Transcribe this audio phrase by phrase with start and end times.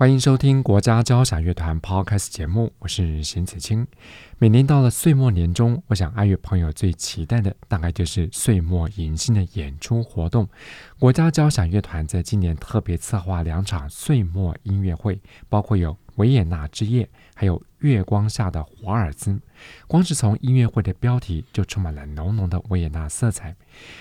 [0.00, 3.86] 欢迎收听国家交响乐团 Podcast 节目，我是邢子清。
[4.38, 10.48] 每年到了岁末年终，我想爱乐朋友最期待的大概就是岁末迎新的演出活动。
[10.98, 19.38] 国家交响乐团在今年特别策划两场岁末音乐会，包括有维也纳之夜，还有月光下的华尔兹。
[19.86, 23.54] 光是从音乐会的标题就充满了浓浓的维也纳色彩。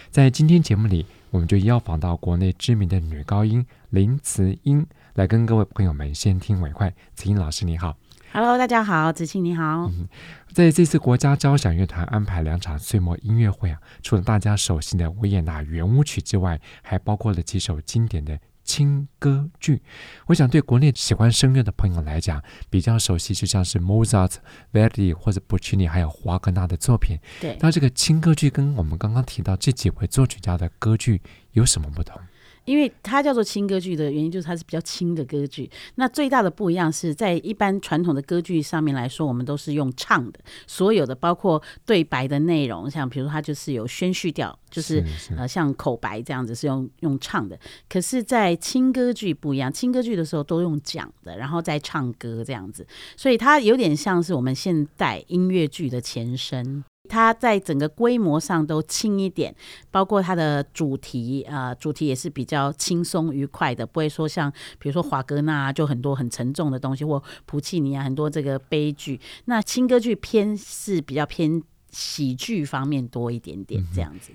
[0.09, 4.87] 在今天节目里，我们就邀访到国内知名的女高音林慈英。
[5.19, 7.97] 来跟各位朋友们先听为快，子英老师你好
[8.31, 9.91] ，Hello，大家好，子清你好。
[9.91, 10.07] 嗯，
[10.53, 19.83] 在这次国家交响乐团安排两场岁末音乐会啊，除了大家熟悉的维也纳圆舞曲之外，还包括了几首经典的轻歌剧。
[20.27, 24.35] 我想对国内喜欢声乐的朋友来讲，比较熟悉就像是 Mozart、
[24.71, 27.17] Verdi 或者 Puccini 还有华格纳的作品。
[27.41, 32.21] 对，那这个轻歌剧跟我们刚刚提到这几位作曲家的歌剧有什么不同？
[32.65, 35.69] 因为它叫做轻歌剧的原因，就是它是比较轻的歌剧。
[35.95, 45.03] 那最大的不一样是在一般传统的歌剧上面来说，我们都是用唱的，所有的包括对白的内容，像比如说它就是有宣叙调，就是
[45.35, 47.59] 呃像口白这样子是用用唱的。
[47.87, 52.85] 可是，在轻歌剧不一样，轻歌剧的时候都用讲的，然后再唱歌这样子，
[53.17, 56.83] 所以它有点像是我们现代音乐剧的前身。
[57.09, 59.53] 它在整个规模上都轻一点，
[59.89, 69.19] 包括它的主题啊、呃，主题也是比较轻松愉快的，不会说像比如说华格纳就很多很沉重的东西，或普契尼啊很多这个悲剧。
[69.45, 74.31] 那轻歌剧偏是比较偏喜剧方面多一点点这样子。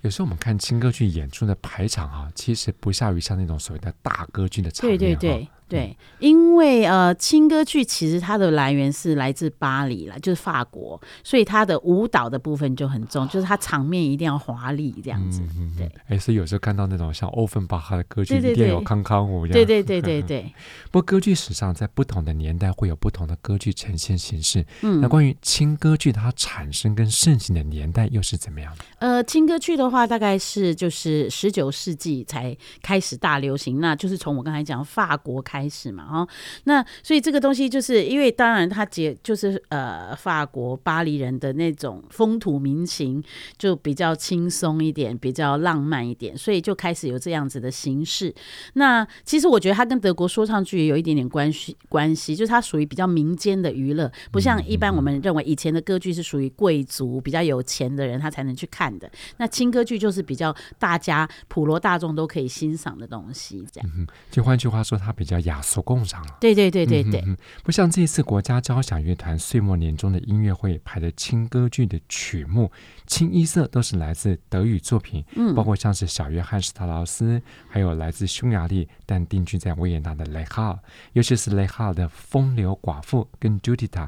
[0.00, 4.98] 有时候我们看轻歌剧演出的排场啊，其实不下于像那种所谓的大歌剧的场面。
[4.98, 5.48] 对对对。
[5.74, 15.42] 对，因为呃，轻歌剧其实它的来源是来自巴黎啦，就是法国，所以它的舞蹈的部分就很重，就是它场面一定要华丽这样子。
[15.58, 19.48] 嗯、对，哎，所以有时候看到那种像欧芬巴哈的歌剧，一定有康康舞。
[19.48, 20.54] 对对对对对，对。
[20.92, 24.64] 不过歌剧史上在不同的年代会有不同的歌剧呈现形式。
[24.82, 28.84] 嗯，那关于轻歌剧它产生跟盛行的年代又是怎么样的？
[29.00, 35.63] 呃，轻歌剧的话，大概是就是十九世纪才开始大流行，那就是从我刚才讲法国开。
[35.64, 36.28] 开始嘛，哈，
[36.64, 43.24] 那所以这个东西就是因为当然他结就是呃法国巴黎人的那种风土民情
[43.56, 48.34] 就比较轻松一点，比较浪漫一点，所以就开始有这样子的形式。
[48.74, 59.10] 那其实我觉得它跟德国说唱剧也有一点点关系，关系就是它属于比较民间的娱乐，不像一般我们认为以前的歌剧是属于贵族比较有钱的人他才能去看的。
[59.38, 63.90] 那轻歌剧就是比较大家普罗大众都可以欣赏的东西，这样。
[63.96, 65.60] 嗯，就换句话说，它比较雅。
[65.64, 72.70] 俗共赏了，对对对对对，嗯，不像这一次国家交响乐团岁末年终的音乐会排的轻歌剧的曲目，
[73.06, 80.78] 清一色都是来自德语作品，嗯，包括像是小约翰施特劳斯，还有来自匈牙利但定居在维也纳的雷哈尔，
[81.14, 84.06] 尤其是雷哈尔的《风流寡妇》跟《Juditha》。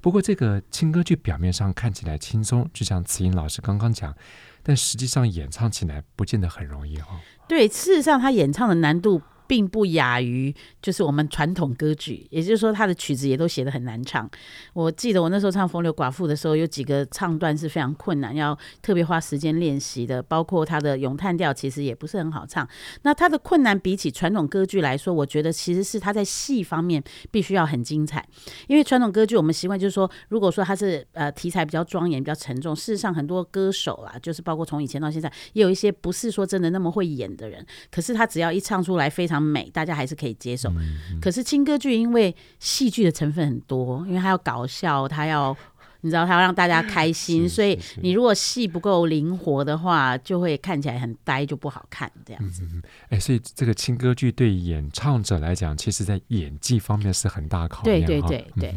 [0.00, 4.14] 不过这个轻歌剧表面上看起来轻松，就像慈英老师刚刚讲，
[4.62, 7.06] 但实际上演唱起来不见得很容易哦。
[7.48, 9.20] 对，事实上他演唱的难度。
[9.52, 14.26] 并不亚于就是我们传统歌剧，也就是说，他的曲子也都写得很难唱。
[14.72, 20.22] 我记得我那时候唱《风流寡妇》的时候，有几个唱段是非常困难，要特别花时间练习的。
[20.22, 22.66] 包括他的咏叹调，其实也不是很好唱。
[23.02, 28.26] 那他的困难比起传统歌剧来说，我觉得其实是他在戏方面必须要很精彩。
[28.68, 40.70] 因为传统歌剧我们习惯就是说，如果说他是呃题材比较庄严、比较沉重，事实上很多歌手啊，就是包括从以前到现在，也有一些不是说真的那么会演的人，可是他只要一唱出来非常美，大家还是可以接受。
[40.70, 45.56] 嗯嗯、可是轻歌剧因为戏剧的成分很多，因为它要搞笑，它要
[46.02, 52.64] 你知道，他要让大家开心，所以你如果戏不够灵活的话，就会看起来很呆，就不好看这样子。
[52.64, 58.04] 哎、嗯欸，所以这个轻歌剧对演唱者来讲，其实在演技方面是很大考验。
[58.04, 58.68] 对对对对。
[58.70, 58.74] 哎、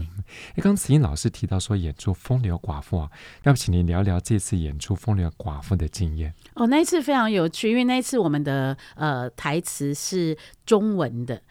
[0.55, 3.09] 嗯，刚慈英老师提到说演出《风流寡妇》啊，
[3.43, 6.33] 要不请您聊聊这次演出《风流寡妇》的经验。
[6.53, 11.41] 哦，那一次非常有趣，因为那一次我们的呃台词是中文的。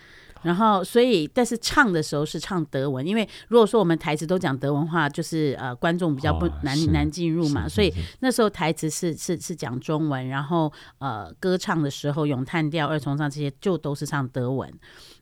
[0.45, 14.73] 然后所以但是唱的时候是唱德文，因为如果说我们台词都讲德文话，就是呃观众比较不难、哦、难进入嘛，所以那时候台词是是是讲中文，然后呃歌唱的时候咏叹调、二重唱这些就都是唱德文。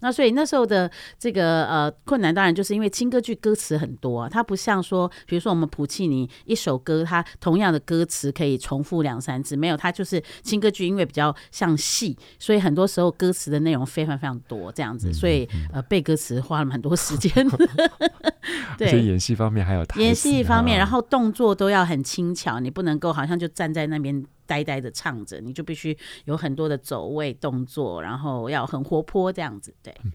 [0.02, 17.32] 那所以那时候的这个呃困难，当然就是因为轻歌剧歌词很多、啊，它不像说比如说我们普契尼一首歌，它同样的歌词可以重复两三次，没有，它就是轻歌剧，因为比较像戏，所以很多时候歌词的内容非常非常多这样子，所以呃背歌词花了蛮多时间。
[18.76, 24.24] 对，所以演戏方面还有演戏方面，然后动作都要很轻巧，你不能够好像就站在那边。
[24.46, 29.74] 呆呆的唱着，你就必须有很多的走位动作，然后要很活泼这样子。
[29.82, 30.12] 对，嗯，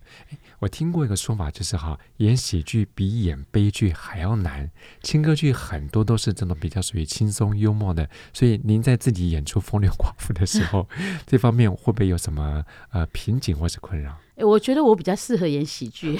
[0.59, 4.69] 我听过一个说法，就是哈，演喜剧比演悲剧还要难。
[5.01, 10.87] 轻歌剧很多都是这种比较属于轻松幽默的，所以您在自己演出《风流寡妇》的时候，
[11.25, 14.17] 这方面会不会有什么呃瓶颈或是困扰？
[14.39, 16.17] 我觉得我比较适合演喜剧，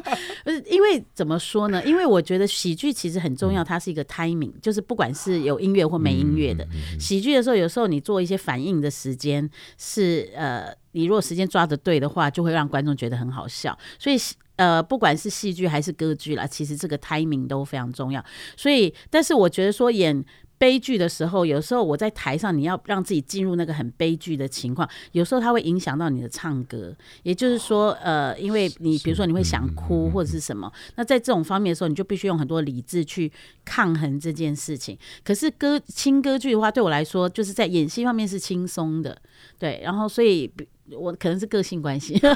[0.70, 1.82] 因为怎么说呢？
[1.84, 6.66] 因为我觉得喜剧其实很重要，它是一个 timing，就是不管是有音乐或没音乐的
[7.00, 9.48] 喜剧的时候，有时候你做一些反应的时间
[9.78, 13.78] 是呃，你如果时间抓得对的话，就会让观众觉得很好笑。
[13.98, 14.16] 所以
[14.56, 18.22] 呃，不管是戏剧还是歌剧啦，其实这个 timing 都非常重要。
[18.56, 20.24] 所以，但是我觉得说演。
[20.58, 26.94] 悲剧的时候，有时候我在台上，你要让自己进入那个很悲剧的情况，有时候它会影响到你的唱歌。
[27.22, 33.32] 也就是说，呃，因为你比如说你会想哭或者是什么，那在这种方面的时候，你就必须用很多理智去
[33.64, 34.98] 抗衡这件事情。
[35.24, 39.16] 可是歌轻歌剧的话，对我来说，就是在演戏方面是轻松的，
[39.58, 39.80] 对。
[39.84, 40.52] 然后，所以
[40.90, 42.20] 我可能是个性关系。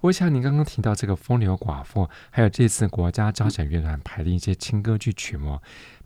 [0.00, 5.58] 我想你刚刚提到这个《风流寡妇》，还有这次国家交响乐团排的一些轻歌剧曲目。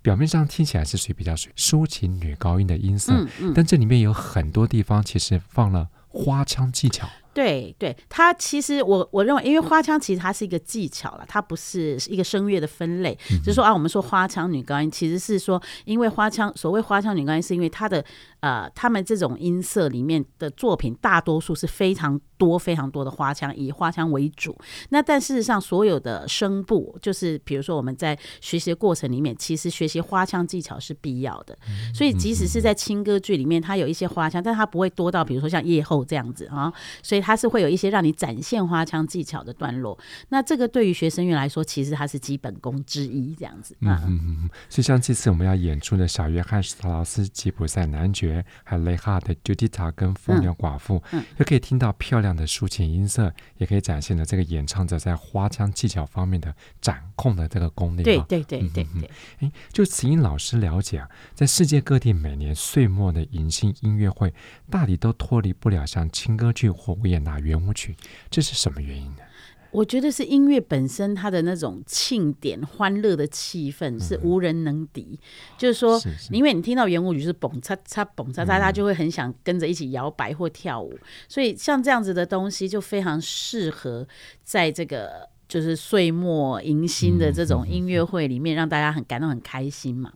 [0.02, 7.08] 表面上听起来是属于比较属于抒情女高音的音色，嗯嗯，但这里面有很多地方其实放了花腔技巧。
[7.34, 13.16] 对对，它其实我我认为，因为花腔其实它是一个技巧了，它不是一个声乐的分类。
[13.30, 18.04] 嗯、就是说啊，我们说花腔女高音，其实是说，因为花腔，所谓花腔女高音，是因为它的
[18.40, 24.56] 呃，他们这种音色里面的作品，大多数是非常多非常多的花腔，以花腔为主。
[24.88, 31.54] 那但事实上，所有的声部，就是比如说我们在学习的过程里面，其实学习花腔技巧是必要的。
[31.94, 37.18] 所以即使是在轻歌剧里面，它有一些花腔，但它不会多到比如说像夜后这样子啊，所以。
[37.20, 39.98] 它是会有一些让你展现花腔技巧的段落，
[40.30, 43.76] 那这个对于学生乐来说，其实它是基本功之一，这样子。
[43.80, 44.50] 嗯嗯嗯。
[44.70, 58.02] 所以像这次我们要演出的小约翰史特劳斯吉普赛男爵，还有雷哈的《Giuditta》跟《风流寡妇》，嗯，又可以听到漂亮的抒情音色，也可以展现了这个演唱者在花腔技巧方面的掌控的这个功力。
[58.02, 59.10] 对对对对对。
[59.40, 64.32] 哎，就慈英老师了解啊，在世界各地每年岁末的迎新音乐会，
[64.70, 67.96] 大抵都脱离不了像轻歌剧或维也纳圆舞曲，
[68.30, 69.22] 这是什么原因呢？
[69.70, 75.02] 我觉得是音乐本身，它的那种庆典、欢乐的气氛是无人能敌。
[75.12, 75.18] 嗯、
[75.56, 76.00] 就是说，
[76.30, 80.92] 因为你听到圆舞曲是蹦嚓嚓、蹦嚓嚓，他就会很想跟着一起摇摆或跳舞。
[80.94, 84.06] 嗯、所以像这样子的东西，就非常适合
[84.42, 85.28] 在这个。
[85.48, 90.12] 就是岁末迎新的这种音乐会里面，让大家很感到很开心嘛。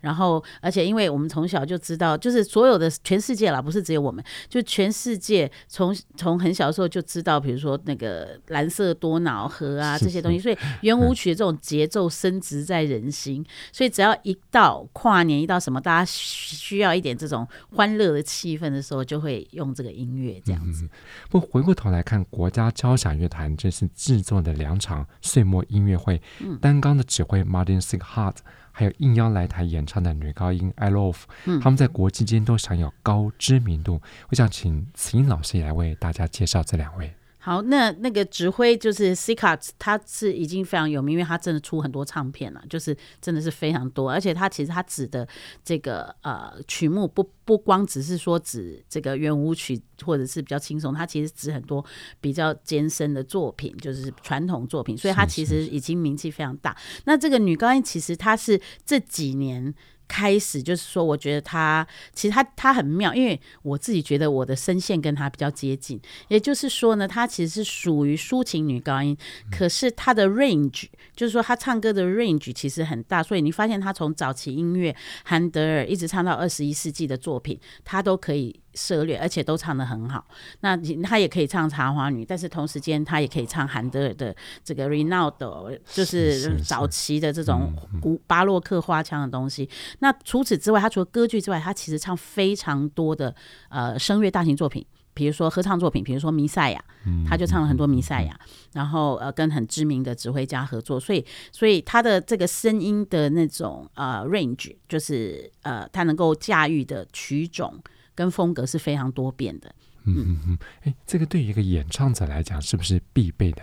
[0.00, 13.44] 然后，而且因为我们从小就知道，就是所有的全世界啦，不是只有我们，就全世界从从很小的时候就知道，比如说那个蓝色多瑙河啊这些东西，所以圆舞曲的这种节奏深植在人心。
[13.72, 20.88] 所以只要一到跨年，一到什么，大家需要一点这种欢乐的气氛的时候，就会用这个音乐这样子。
[21.28, 26.22] 不回过头来看，国家交响乐团这是制作的两场岁末音乐会，
[26.60, 28.36] 单纲的指挥 Martin Sieghart，
[28.70, 31.22] 还有应邀来台演唱的女高音 I Love，
[31.60, 34.00] 他们在国际间都享有高知名度。
[34.28, 37.15] 我想请慈英老师也来为大家介绍这两位。
[37.46, 45.28] 好，那那个指挥就是 Sieghart，他是已经非常有名，因为他真的出很多唱片了，就是真的是非常多，而且他其实他指的
[45.64, 51.84] 这个呃曲目不不光只是说指这个圆舞曲或者是比较轻松，他其实指很多
[52.20, 56.76] 比较艰深的作品，就是传统作品，所以他其实已经名气非常大。
[57.04, 59.72] 那这个女高音其实她是这几年。
[60.08, 66.00] 开始就是说，我觉得他其实他他很妙，因为我自己觉得我的声线跟他比较接近。
[66.28, 69.16] 也就是说呢，他其实是属于抒情女高音，
[69.50, 74.94] 可是他的 range 就是说他唱歌的 range 其实很大，所以你发现他从早期音乐
[75.24, 78.60] 韩德尔一直唱到二十一世纪的作品，他都可以。
[78.76, 80.24] 涉略，而且都唱得很好。
[80.60, 89.68] 那他也可以唱茶花女，但是同时间他也可以唱韩德尔的这个 Rinaldo，就是早期的这种古巴洛克花腔的东西。
[90.00, 93.34] 那除此之外，他除了歌剧之外，他其实唱非常多的
[93.70, 94.86] 呃声乐大型作品。
[95.14, 96.84] 比如说合唱作品，比如说弥赛亚，
[97.26, 98.38] 他就唱了很多弥赛亚，
[98.74, 107.82] 然后呃跟很知名的指挥家合作，所以所以他的这个声音的那种呃 range，就是呃他能够驾驭的曲种
[108.16, 109.72] 跟风格是非常多变的。
[110.08, 113.62] 嗯嗯嗯，哎，这个对于一个演唱者来讲，是不是必备的？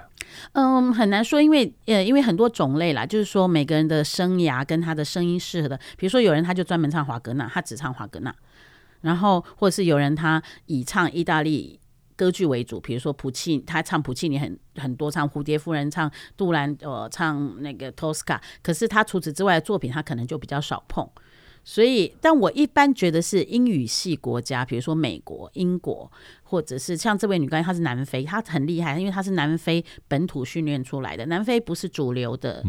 [0.51, 8.36] 嗯，很难说，因为呃，因为很多种类啦，就是说每个人的生涯跟他的声音适合的，比如说有人他就专门唱华格纳，他只唱华格纳，
[9.01, 11.79] 然后或者是有人他以唱意大利
[12.17, 21.10] 歌剧为主，比如说普契，他唱普契尼很很多，唱蝴蝶夫人，唱杜兰，呃，唱那个托斯卡，可是他除此之外的作品，他可能就比较少碰。
[21.65, 26.12] 所以，但我一般觉得是英语系国家，比如说美国、英国，
[26.43, 31.25] 或者是像这位女高音，她是南非，她很厉害，因为她是南非本土训练出来的。
[31.27, 32.62] 南非不是主流的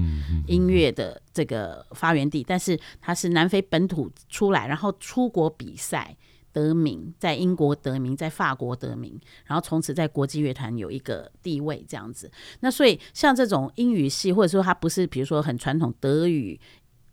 [0.47, 6.17] 音乐的这个发源地，但是她是南非本土出来，然后出国比赛
[6.53, 12.31] 得名，在英国得名，在法国得名，然后从此在国际乐团有一个地位这样子。
[12.61, 16.61] 那所以像这种英语系，或者说她不是，比如说很传统德语。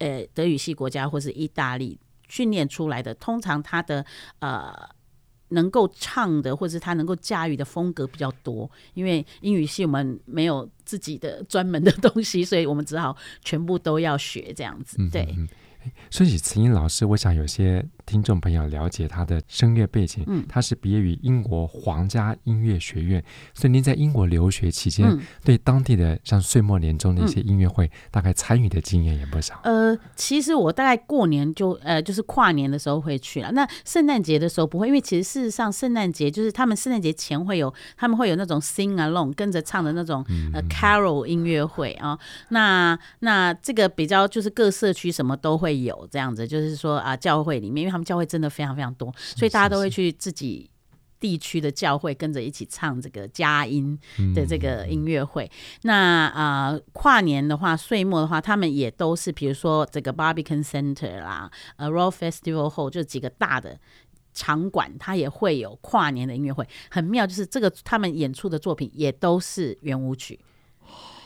[0.02, 4.04] 呃，德语系国家或是意大利训练出来的，通常他的
[4.40, 4.74] 呃
[5.50, 8.70] 能够唱的，或是他能够驾驭的风格比较多。
[8.96, 14.98] 因为英语系我们没有自己的专门的东西，所以我们只好全部都要学这样子。
[15.12, 15.24] 对。
[15.38, 15.48] 嗯
[16.12, 20.26] 说起慈英老师，我想有些听众朋友了解他的声乐背景。
[20.28, 29.58] 嗯，他是毕业于英国皇家音乐学院，所以您在英国留学期间，嗯、对当地的像岁末年终的一些音乐会，嗯、大概参与的经验也不少。
[29.64, 33.50] 呃，其实我大概过年就呃，就是跨年的时候会去了。
[33.54, 40.22] 那圣诞节的时候不会，因为其实事实上圣诞节就是他们圣诞节前会有，他们会有那种 sing along 跟着唱的那种
[40.54, 42.20] 呃 carol 音乐会啊、哦。
[42.50, 45.62] 那那这个比较就是各社区什么都会。
[45.62, 50.70] 会有这样子，就是说啊，教会里面，因为他们教会真的非常非常多，所以大家都会去自己
[51.20, 53.98] 地区的教会跟着一起唱这个佳音
[54.34, 55.46] 的这个音乐会。
[55.46, 55.52] 嗯、
[55.84, 63.80] 那啊、呃，跨年的话，岁末的话，他们也都是，比如说这个 Barbican Center 啦，呃，Royal Festival Hall，就几个大的
[64.34, 66.68] 场馆，它也会有跨年的音乐会。
[66.90, 70.40] 很妙，就是这个他们演出的作品也都是圆舞曲。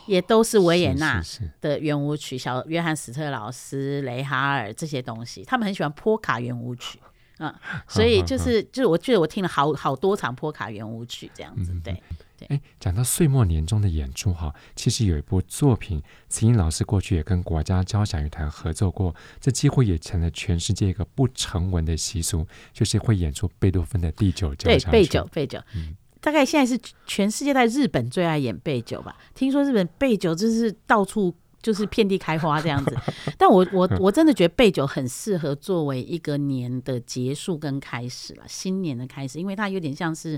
[0.06, 1.22] 也都是维也纳
[1.60, 6.98] 的圆舞曲，小约翰史特劳斯、雷哈尔这些东西，他们很喜欢波卡圆舞曲，
[7.38, 7.54] 嗯，
[7.86, 11.92] 所以就是就是，我记得我听了好好多场波卡圆舞曲这样子，对
[12.38, 12.46] 对。
[12.48, 24.86] 哎，讲到岁末年终的演出哈，其实有一部作品，慈英老师过去也跟国家交响乐团合作过，这几乎也成了全世界一个不成文的习俗，就是会演出贝多芬的第九交响曲。
[24.86, 25.96] 对，贝九，贝九，嗯。
[26.26, 29.16] 大概现在是全世界在日本最爱演贝酒吧？
[29.32, 32.96] 听说日本贝酒就是到处就是遍地开花这样子。
[33.38, 40.36] 但我我 我真的觉得贝酒很适合作为一个年的结束跟开始了，新年的开始，因为它有点像是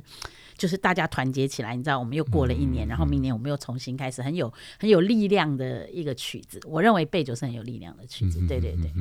[0.58, 6.60] 就是大家团结起来，你知道，我们又过了一年，然后明年我们又重新开始，很有很有力量的一个曲子。
[6.66, 8.92] 我认为贝酒是很有力量的曲子，对对对。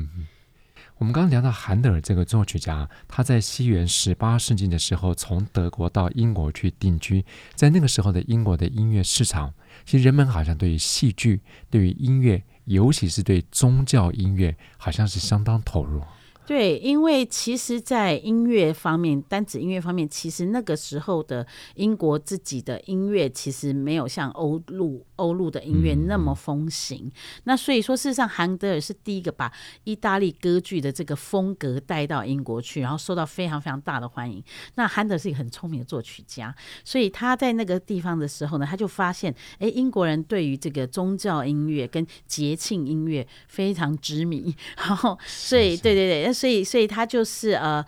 [0.98, 7.24] 我们刚刚聊到韩德尔这个作曲家，他在西元十八世纪的时候从德国到英国去定居，
[7.54, 11.40] 在那个时候的英国的音乐市场，其实人们好像对于戏剧、
[11.70, 16.02] 对于音乐，尤其是对宗教音乐，好像是相当投入。
[16.48, 27.04] 对，因为其实，在音乐方面，单指音乐方面，其实那个时候的英国自己的音乐，其实没有像欧陆欧陆的音乐那么风行。
[27.04, 27.12] 嗯、
[27.44, 29.52] 那所以说，事实上，韩德尔是第一个把
[29.84, 34.42] 意大利歌剧的这个风格带到英国去，然后受到非常非常大的欢迎。
[34.76, 44.56] 那韩德尔是一个很聪明的作曲家，所以他在那个地方的时候呢，他就发现，哎，英国人对于这个宗教音乐跟节庆音乐非常执迷，
[44.88, 46.37] 然后所以，对对对。
[46.38, 47.84] 所以，所以他就是呃。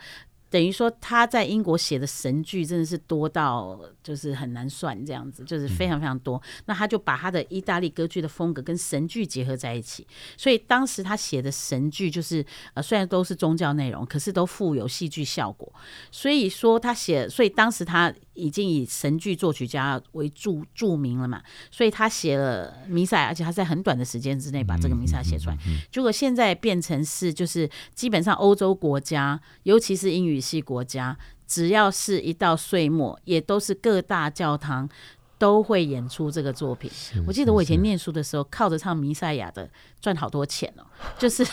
[0.51, 6.39] 等于说他在英国写的神剧真的是多到就是很难算这样子，就是非常非常多。
[6.65, 10.05] 那他就把他的意大利歌剧的风格跟神剧结合在一起，
[10.35, 15.71] 所以当时他写的神剧就是呃虽然都是宗教内容，可是都富有戏剧效果。
[16.11, 25.57] 所以说他写，所以当时他已经以神剧作曲家为著著名了嘛，所以他写了弥赛，而且他在很短的时间之内把这个弥赛写出来。
[25.89, 31.15] 结果现在变成是就是基本上欧洲国家，尤其是英语系国家，
[31.47, 34.89] 只要是一到岁末，也都是各大教堂
[35.37, 36.89] 都会演出这个作品。
[36.91, 39.69] 是是是，我记得我以前念书的时候，靠着唱弥赛亚的
[39.99, 40.83] 赚好多钱哦，
[41.17, 41.43] 就是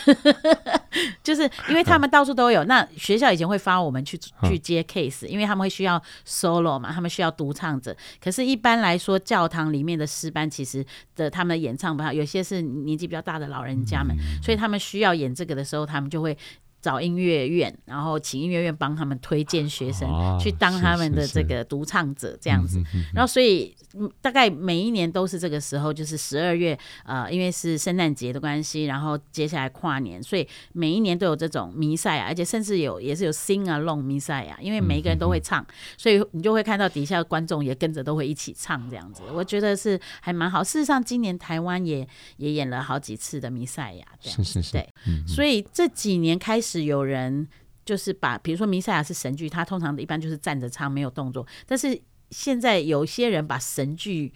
[1.23, 2.63] 就是因为他们到处都有。
[2.65, 7.95] 那学校以前会发我们去去接 case，因为他们会需要 solo 嘛，他们需要独唱者。
[8.23, 16.37] 可是，一般来说，教堂里面的诗班其实的他们的演唱不好，有些是年纪比较大的老人家们，所以他们需要演这个的时候，他们就会。
[16.81, 20.07] 找音乐院，然后请音乐院帮他们推荐学生
[20.39, 22.81] 去当他们的这个独唱者，这样子。
[23.13, 23.75] 然后所以
[24.21, 35.65] 大概每一年都是这个时候，就是十二月，呃，因为是圣诞节的关系，然后接下来跨年，所以每一年都有这种弥赛亚，而且甚至有也是有 sing along 弥赛亚，因为每一个人都会唱，
[35.97, 39.23] 所以你就会看到底下的观众也跟着都会一起唱这样子。
[39.33, 40.63] 我觉得是还蛮好。
[40.63, 42.07] 事实上，今年台湾也
[42.37, 44.37] 也演了好几次的弥赛亚，这样。
[44.37, 44.71] 是是是。
[44.71, 44.87] 对，
[45.27, 46.68] 所以这几年开始。
[46.69, 47.47] 是有人
[47.83, 51.45] 就是把，比如说弥赛亚是神剧，他通常的一般就是站着唱，没有动作。
[51.65, 51.99] 但是
[52.29, 54.31] 现在有些人把神剧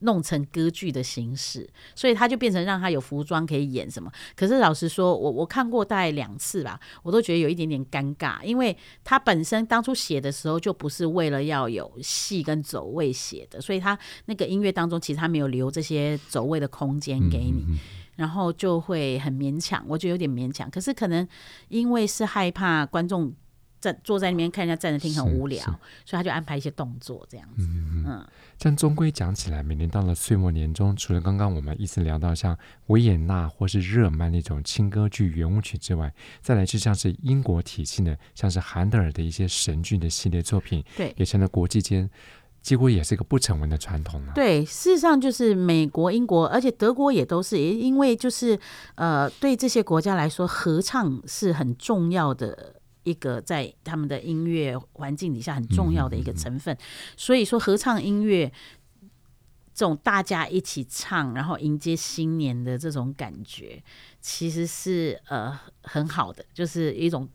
[0.00, 4.12] 弄成歌剧的形式，所以他就变成让他有服装可以演什么。
[4.36, 17.64] 可是老实说，我我看过大概两次吧，我都觉得有一点点尴尬，因为他本身当初写的时候就不是为了要有戏跟走位写的，所以他那个音乐当中其实他没有留这些走位的空间给你。
[17.66, 17.78] 嗯
[18.18, 20.68] 然后就会很勉强，我觉得有点勉强。
[20.68, 21.26] 可是可能
[21.68, 23.32] 因为是害怕观众
[23.80, 25.64] 站坐在那边看人家站着听很无聊，
[26.04, 27.62] 所以他就安排一些动作这样子。
[27.62, 28.26] 嗯嗯。
[28.58, 32.58] 这样终归讲起来，每年到了岁末年终，除了刚刚我们一直聊到像
[32.88, 42.10] 维也纳或是日耳曼那种轻歌剧、圆舞曲之外，再来就像是英国体系的，像是韩德尔的一些神剧的系列作品，对，也成了国际间。
[42.60, 44.32] 几乎也是一个不成文的传统了。
[44.34, 48.58] 对，事实上就是美国、英国，而且德国也都是，也因为就是
[48.96, 52.74] 呃，对这些国家来说，合唱是很重要的
[53.04, 56.74] 一个在他们的音乐环境底下很重要的一个成分。
[56.74, 57.14] 嗯嗯嗯。
[57.16, 58.52] 所以说，合唱音乐
[59.72, 63.82] 这种大家一起唱，然后迎接新年的这种感觉，
[64.20, 67.26] 其实是呃很好的，就是一种。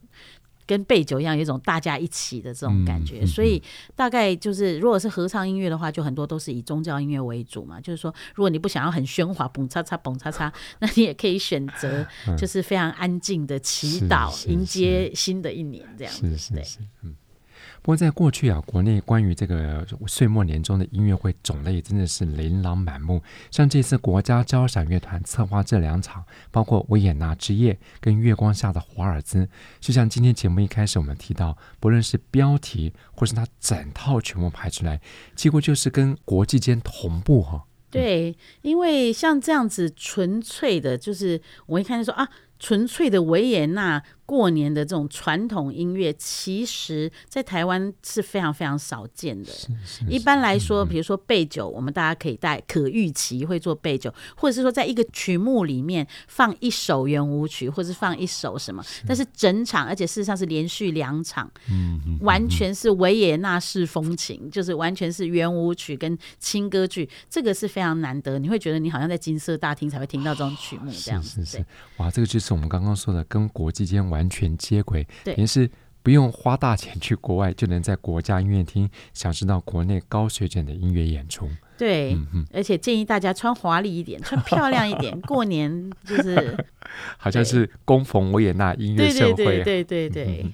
[0.65, 3.61] 跟备酒一样，有一种大家一起的这种感觉，嗯、所以
[3.95, 7.79] 大概就是，如果是合唱音乐的话，就很多都是以宗教音乐为主嘛。
[7.81, 12.05] 就是说，如果你不想要很喧哗，嘣嚓嚓，嘣嚓嚓， 那你也可以选择，
[12.37, 16.37] 就是非常安静的祈祷，迎接新的一年这样子。
[16.37, 17.15] 是是是，嗯。
[17.83, 23.21] 不过，在过去啊，国内关于这个岁末年终的音乐会种类真的是琳琅满目。
[23.51, 29.49] 像这次国家交响乐团策划这两场，包括维也纳之夜跟月光下的华尔兹，
[29.81, 35.01] 就像今天节目一开始我们提到，不论是标题或是它整套全部排出来，
[35.35, 44.01] 几乎就是跟国际间同步哈、对，因为像这样子纯粹的，就是我一看就说啊，纯粹的维也纳。
[44.25, 49.51] 过年的这种传统音乐，其实在台湾是非常非常少见的。
[50.07, 58.83] 一般来说，比如说备酒，我们大家可以带可预期会做备酒，或者是说在一个曲目里面放一首圆舞曲，或者是放一首什么。
[59.07, 68.39] 但是整场，而且事实上是连续两场，嗯完全是维也纳式风情，就是完全是圆舞曲跟轻歌剧，这个是非常难得。
[68.39, 71.43] 你会觉得你好像在金色大厅才会听到这种曲目这样子。
[71.43, 71.65] 是是是，
[71.97, 75.67] 哇，这个就是我们刚刚说的跟国际间完全接轨，也是
[76.03, 81.49] 不用花大钱去国外，就能在国家音乐厅享受到国内高水准的音乐演出。
[81.75, 86.55] 对，嗯、而且建议大家穿华丽一点，穿漂亮一点， 过年就是
[87.17, 89.35] 好像是恭逢维也纳音乐盛会。
[89.35, 90.41] 对对对对对。
[90.43, 90.53] 嗯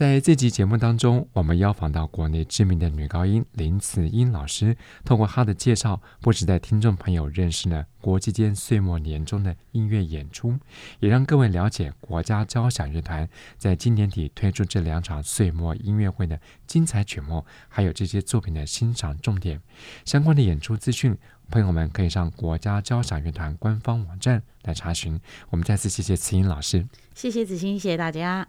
[0.00, 4.74] 在这集节目当中，我们邀访到国内知名的女高音林慈英老师。
[5.04, 10.58] 通过她的介绍，不止在听众朋友认识了国际间岁末年终的音乐演出，
[11.00, 19.60] 也让各位了解国家交响乐团在今年底推出这两场岁末音乐会的精彩曲目，还有这些作品的欣赏重点。
[20.06, 21.14] 相关的演出资讯，
[21.50, 25.20] 朋友们可以上国家交响乐团官方网站来查询。
[25.50, 28.48] 我们再次谢谢慈英老师，谢谢子欣，谢谢大家。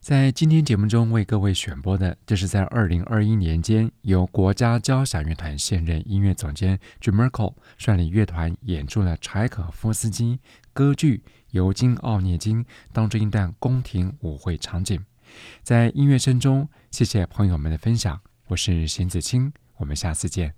[0.00, 10.38] 在今天节目中为各位选播的，这是在二零二一年间由国家交响乐团现任音乐总监 j i m e r k e l 率领乐团演出了柴可夫斯基
[10.72, 11.18] 歌剧
[11.50, 15.04] 《尤金奥涅金》当中一段宫廷舞会场景。
[15.62, 20.57] 在音乐声中，谢谢朋友们的分享，我是邢子清，我们下次见。